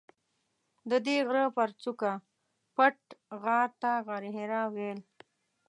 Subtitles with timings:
[0.89, 2.11] ددې غره پر څوکه
[2.75, 2.97] پټ
[3.41, 4.99] غار ته غارحرا ویل.